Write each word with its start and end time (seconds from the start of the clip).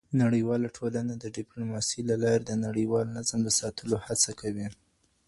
نړیواله 0.21 0.67
ټولنه 0.77 1.13
د 1.17 1.25
ډیپلوماسۍ 1.37 1.99
له 2.09 2.15
لارې 2.23 2.43
د 2.45 2.51
نړیوال 2.65 3.05
نظم 3.17 3.39
د 3.43 3.49
ساتلو 3.59 3.95
هڅه 4.05 4.31
کوي. 4.41 4.67